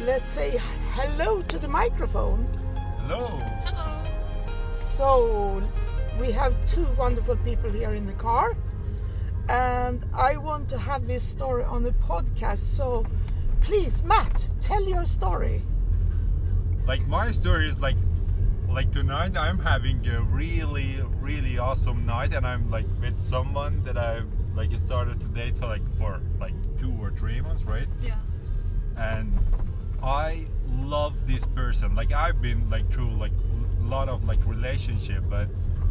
[0.00, 0.60] let's say
[0.92, 2.46] hello to the microphone.
[3.00, 3.26] Hello.
[3.64, 4.04] Hello.
[4.72, 5.62] So,
[6.20, 8.56] we have two wonderful people here in the car,
[9.48, 12.58] and I want to have this story on the podcast.
[12.58, 13.06] So,
[13.60, 15.62] please, Matt, tell your story.
[16.86, 17.96] Like my story is like
[18.68, 23.98] like tonight I'm having a really really awesome night and I'm like with someone that
[23.98, 24.22] I
[24.54, 27.88] like started to date like for like two or three months, right?
[28.02, 28.16] Yeah.
[28.96, 29.38] And
[30.02, 31.94] I love this person.
[31.94, 33.32] Like I've been like through like
[33.80, 35.48] a lot of like relationship, but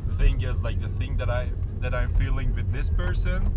[0.07, 1.49] the thing is like the thing that I
[1.79, 3.51] that I'm feeling with this person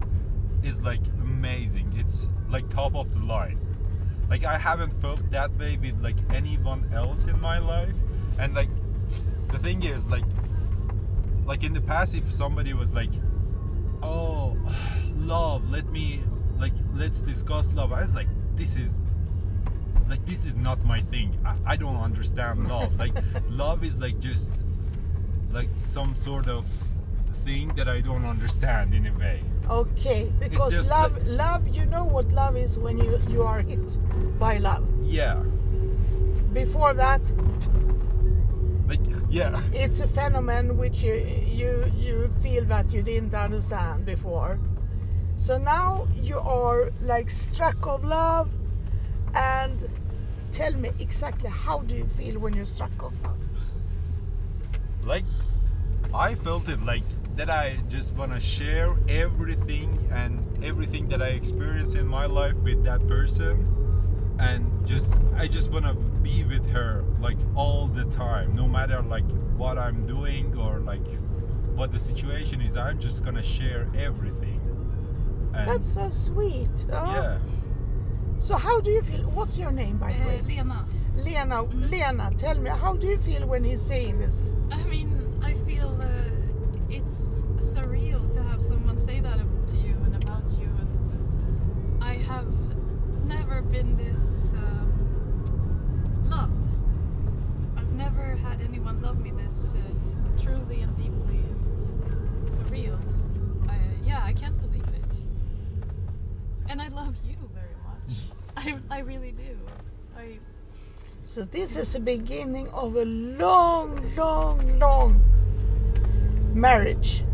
[0.62, 1.92] is like amazing.
[1.96, 3.58] It's like top of the line.
[4.28, 7.94] Like I haven't felt that way with like anyone else in my life.
[8.38, 8.68] And like
[9.48, 10.24] the thing is like
[11.44, 13.10] like in the past if somebody was like
[14.02, 14.56] oh
[15.16, 16.20] love let me
[16.58, 19.04] like let's discuss love i was like this is
[20.10, 21.38] like this is not my thing.
[21.44, 22.98] I, I don't understand love.
[22.98, 23.14] Like
[23.48, 24.52] love is like just
[25.52, 26.66] like some sort of
[27.44, 29.40] thing that i don't understand in a way.
[29.68, 33.98] Okay, because love, like- love, you know what love is when you you are hit
[34.38, 34.86] by love.
[35.02, 35.42] yeah.
[36.52, 37.30] Before that,
[38.88, 39.62] like yeah.
[39.72, 41.14] it's a phenomenon which you
[41.60, 44.58] you you feel that you didn't understand before.
[45.36, 48.50] So now you are like struck of love,
[49.34, 49.88] and
[50.50, 53.14] tell me exactly how do you feel when you're struck off
[55.04, 55.24] like
[56.12, 57.02] i felt it like
[57.36, 62.56] that i just want to share everything and everything that i experience in my life
[62.56, 63.66] with that person
[64.40, 69.00] and just i just want to be with her like all the time no matter
[69.02, 69.24] like
[69.56, 71.06] what i'm doing or like
[71.74, 74.60] what the situation is i'm just gonna share everything
[75.54, 76.86] and That's so sweet.
[76.92, 77.12] huh?
[77.14, 77.38] yeah
[78.40, 79.22] So how do you feel?
[79.30, 80.40] What's your name, by the Uh, way?
[80.46, 80.86] Lena.
[81.16, 81.62] Lena.
[81.62, 84.54] Lena, tell me, how do you feel when he's saying this?
[84.72, 85.10] I mean,
[85.42, 86.06] I feel uh,
[86.88, 92.48] it's surreal to have someone say that to you and about you, and I have
[93.26, 96.66] never been this um, loved.
[97.76, 101.82] I've never had anyone love me this uh, truly and deeply and
[102.48, 102.98] for real.
[103.68, 105.12] I, yeah, I can't believe it.
[106.70, 107.89] And I love you very much.
[108.56, 109.56] I, I really do.
[110.16, 110.38] I
[111.24, 115.22] So this is the beginning of a long, long, long
[116.54, 117.24] marriage.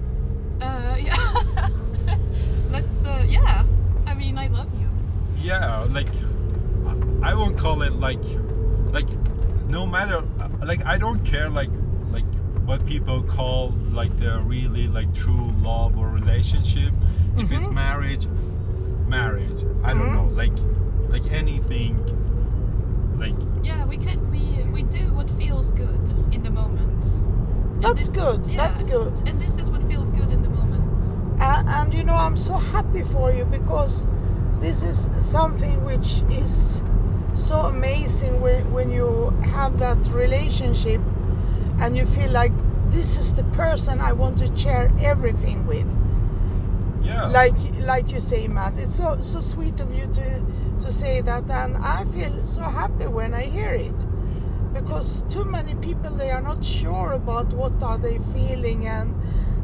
[0.60, 1.68] Uh, yeah.
[2.70, 3.64] Let's, uh, yeah.
[4.06, 4.88] I mean, I love you.
[5.42, 6.08] yeah like
[7.22, 8.22] i won't call it like
[8.90, 9.06] like
[9.68, 10.22] no matter
[10.64, 11.70] like i don't care like
[12.10, 12.24] like
[12.64, 16.92] what people call like the really like true love or relationship
[17.36, 18.26] if it's marriage
[19.08, 20.14] marriage i don't mm-hmm.
[20.14, 20.52] know like
[21.08, 21.94] like anything
[23.18, 27.04] like Yeah, we can, we, we do what feels good in the moment.
[27.04, 28.46] And That's this- good.
[28.46, 28.56] yeah.
[28.58, 29.14] That's good.
[29.26, 30.98] And this is what feels good in the moment.
[31.40, 34.06] And, and you know, I'm so happy for you because
[34.60, 36.82] this is something which is
[37.34, 41.00] so amazing when, when you have that relationship
[41.80, 42.52] and you feel like
[42.90, 45.86] this is the person I want to share everything with.
[47.06, 47.26] Yeah.
[47.26, 50.44] Like like you say matt it's so so sweet of you to
[50.80, 54.06] to say that and i feel so happy when i hear it.
[54.72, 59.14] Because too many people they are not sure about what are they feeling and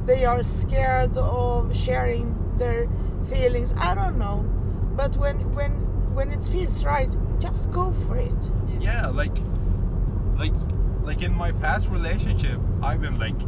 [0.07, 2.27] they are scared of sharing
[2.59, 2.89] their
[3.29, 3.75] feelings.
[3.77, 4.39] I don't know.
[4.97, 5.73] But when when
[6.15, 8.51] when it feels right just go for it.
[8.81, 9.37] Yeah like
[10.39, 10.55] like
[11.03, 13.41] like in my past relationship i've been like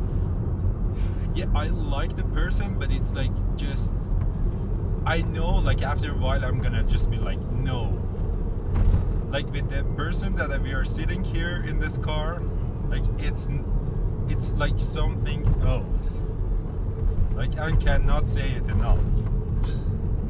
[1.34, 3.97] yeah i like the person but it's like just
[5.05, 8.00] i know like after a while i'm gonna just be like no.
[9.31, 12.41] Like with the person that we are sitting here in this car
[12.89, 13.49] like it's
[14.28, 16.21] it's like something else.
[17.34, 19.03] Like i cannot say it enough.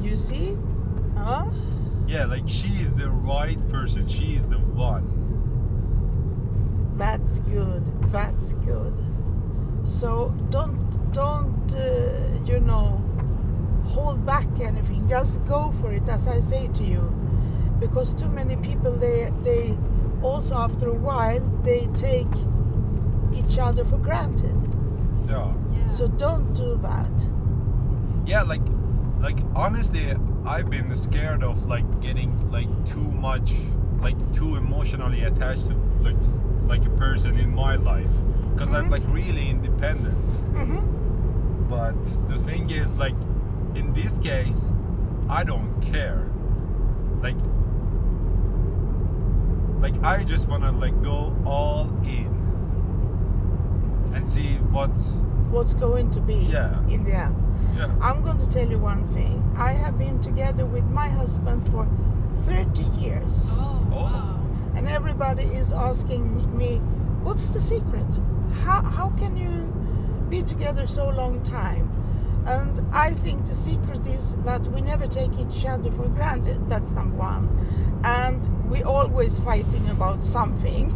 [0.01, 0.57] You see?
[1.15, 1.45] Huh?
[2.07, 4.07] Yeah like she is the right person.
[4.07, 5.05] She is the one.
[6.97, 7.85] That's good.
[8.11, 8.95] That's good.
[9.85, 10.77] So don't
[11.13, 13.01] don't uh, you know
[13.85, 15.07] hold back anything.
[15.07, 17.01] Just go for it, as I say to you,
[17.79, 19.77] because too many people they they
[20.21, 22.27] also after a while they take
[23.33, 24.55] each other for granted.
[25.29, 25.87] yeah Yeah.
[25.87, 27.29] So don't do that.
[28.25, 28.61] yeah like
[29.21, 30.03] like honestly
[30.53, 33.53] i've been scared of like getting like too much
[34.05, 35.75] like too emotionally attached to
[36.07, 38.11] like s- like a person in my life
[38.53, 40.79] because i'm like really independent hmm
[41.69, 41.95] but
[42.29, 43.15] the thing is like
[43.75, 44.71] in this case
[45.29, 46.29] i don't care
[47.21, 47.35] like
[49.81, 52.31] like I just wanna like go all in
[54.13, 55.17] and see what's
[55.51, 56.79] What's going to be Yeah.
[56.87, 57.35] in the end?
[57.77, 57.93] yeah.
[58.01, 59.43] I'm going to tell you one thing.
[59.57, 61.87] I have been together with my husband for
[62.47, 63.53] 30 years.
[63.55, 63.95] Oh, Oh.
[63.95, 64.34] wow.
[64.85, 66.75] And everybody is asking me
[67.23, 68.19] what's the secret?
[68.63, 69.73] How, how can you
[70.29, 71.91] be together so long time?
[72.45, 76.69] And i think the secret is that we never take each other for granted.
[76.69, 77.49] That's number one.
[78.03, 80.93] And we always fighting about something.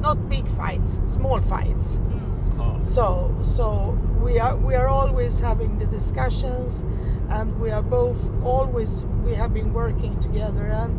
[0.00, 1.98] Not big fights small fights.
[1.98, 2.58] Mm.
[2.60, 2.82] Oh.
[2.82, 6.84] so so we are we are always having the discussions
[7.30, 10.92] and we are both always we have been working together and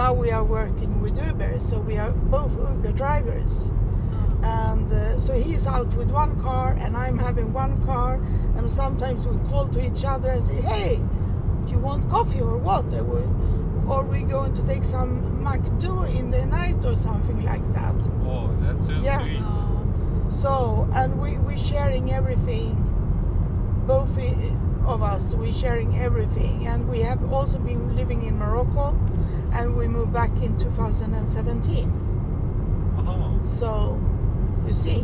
[0.00, 3.70] now we are working with uber so we are both uber drivers
[4.12, 4.40] Oh.
[4.42, 8.14] and uh, so he's out with one car and i'm having one car
[8.56, 10.92] and sometimes we call to each other and say hey
[11.66, 13.20] do you want coffee or what or we
[13.92, 15.10] or we going to take some
[15.46, 17.98] McDo in the night or something like that
[18.34, 19.20] Oh, that's so Yeah.
[19.22, 19.42] sweet.
[19.42, 20.26] Oh.
[20.42, 20.52] so,
[21.00, 22.70] and we we sharing everything,
[23.86, 24.16] both
[24.94, 25.34] of us.
[25.34, 28.86] We sharing everything, and we have also been living in Morocco,
[29.58, 31.92] and we back in 2017.
[33.06, 33.38] Oh.
[33.42, 34.00] So,
[34.66, 35.02] you see,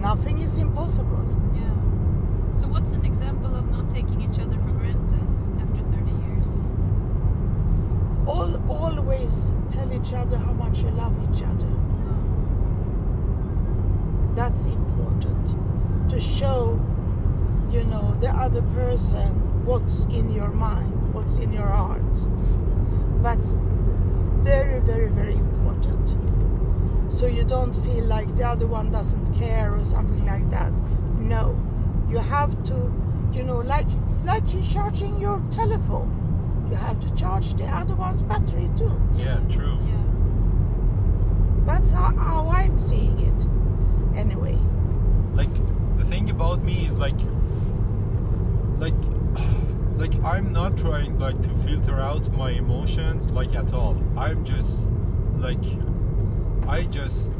[0.00, 1.24] nothing is impossible.
[1.54, 2.60] Yeah.
[2.60, 5.26] So what's an example of not taking each other for granted
[5.60, 6.48] after 30 years?
[8.26, 11.68] All always tell each other how much you love each other.
[14.34, 15.54] That's important
[16.10, 16.80] to show,
[17.70, 22.02] you know, the other person what's in your mind, what's in your heart.
[23.22, 23.54] That's
[24.42, 26.16] very, very, very important.
[27.12, 30.72] So you don't feel like the other one doesn't care or something like that.
[31.18, 31.56] No,
[32.08, 32.92] you have to,
[33.32, 33.86] you know, like
[34.24, 36.18] like you're charging your telephone.
[36.70, 38.98] You have to charge the other one's battery too.
[39.14, 39.78] Yeah, true.
[39.86, 39.98] Yeah.
[41.66, 43.46] That's how, how I'm seeing it.
[44.16, 44.58] Anyway,
[45.34, 45.52] like
[45.98, 47.20] the thing about me is like
[48.78, 48.94] like
[50.02, 54.90] like i'm not trying like to filter out my emotions like at all i'm just
[55.36, 55.64] like
[56.66, 57.34] i just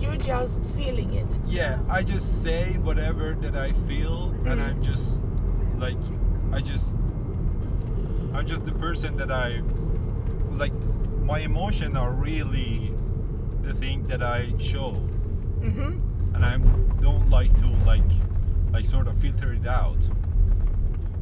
[0.00, 1.38] you're just feeling it.
[1.46, 5.22] yeah i just say whatever that i feel and i'm just
[5.76, 6.02] like
[6.50, 6.98] i just
[8.32, 9.60] i'm just the person that i
[10.62, 10.72] like
[11.32, 12.90] my emotions are really
[13.60, 14.92] the thing that i show
[15.60, 15.98] hmm
[16.34, 16.56] and I
[17.00, 18.10] don't like to like
[18.72, 19.96] like sort of filter it out.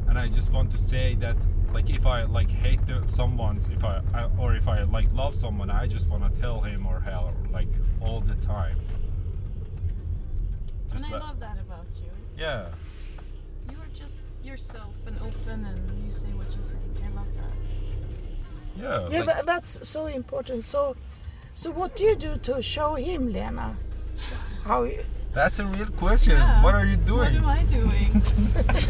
[0.07, 1.35] And I just want to say that
[1.73, 5.35] like if I like hate the, someone, if I, I or if I like love
[5.35, 7.67] someone, I just want to tell him or her like
[8.01, 8.77] all the time.
[10.93, 12.09] And I like love that about you.
[12.37, 12.69] yeah,
[13.69, 17.05] You are just yourself and open and you say what you think.
[17.05, 18.81] I love that.
[18.81, 19.09] yeah.
[19.11, 20.63] Yeah, like- but that's so important.
[20.63, 20.95] So,
[21.53, 23.77] so what do you do to show him, Lena?
[24.63, 24.83] How?
[24.83, 26.37] You, that's a real question.
[26.37, 26.63] Yeah.
[26.63, 27.43] What are you doing?
[27.43, 28.21] What am I doing?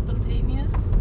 [0.00, 0.94] Spontaneous.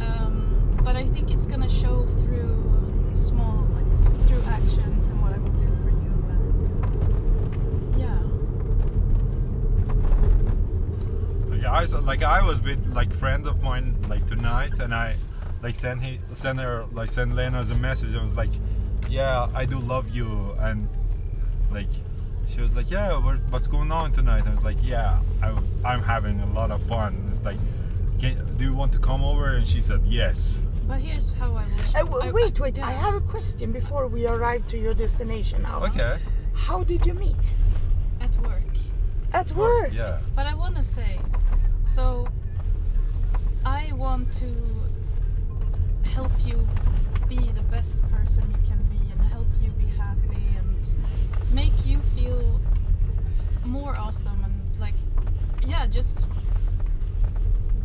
[0.00, 3.92] Um, but I think it's gonna show through small, like
[4.26, 6.12] through actions and what I will do for you.
[11.60, 11.70] Yeah.
[11.70, 15.16] I was like I was with like friend of mine like tonight, and I
[15.62, 18.14] like sent he sent her like sent Lena a message.
[18.14, 18.50] and was like,
[19.10, 20.88] yeah, I do love you, and
[21.70, 21.90] like
[22.48, 23.12] she was like, yeah,
[23.50, 24.46] what's going on tonight?
[24.46, 27.28] I was like, yeah, I, I'm having a lot of fun.
[27.30, 27.56] It's like,
[28.22, 29.54] can, do you want to come over?
[29.56, 30.62] And she said yes.
[30.86, 31.94] But here's how I wish.
[31.94, 32.76] Uh, w- I- wait, wait.
[32.76, 32.86] yeah.
[32.86, 35.84] I have a question before we arrive to your destination now.
[35.84, 36.18] Okay.
[36.54, 37.54] How did you meet?
[38.20, 38.62] At work.
[39.32, 39.92] At work.
[39.92, 40.20] Yeah.
[40.36, 41.18] But I want to say,
[41.84, 42.28] so
[43.66, 44.50] I want to
[46.10, 46.66] help you
[47.28, 50.86] be the best person you can be and help you be happy and
[51.52, 52.60] make you feel
[53.64, 54.94] more awesome and like,
[55.66, 56.18] yeah, just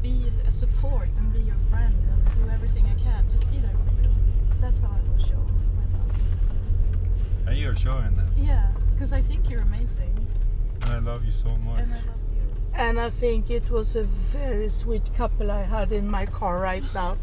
[0.08, 3.26] be a support and be your friend and do everything I can.
[3.32, 4.16] Just be there for you.
[4.62, 5.42] That's how I will show
[5.80, 7.48] my love.
[7.48, 8.30] And you're showing that.
[8.38, 10.16] Yeah, because I think you're amazing
[10.84, 11.80] And I love you so much.
[11.80, 12.44] and I love you.
[12.76, 16.84] And I think it was a very sweet couple I had in my car right
[16.94, 17.18] now.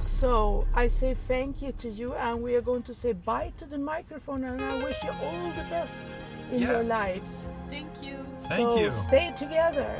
[0.00, 3.64] So I say thank you to you, and we are going to say bye to
[3.64, 6.04] the microphone, and I wish you all the best
[6.52, 6.72] in Yeah.
[6.72, 7.48] your lives.
[7.70, 8.16] Thank you.
[8.38, 8.92] Thank you.
[8.92, 9.90] stay together.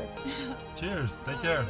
[0.75, 1.19] Cheers.
[1.25, 1.65] Take care.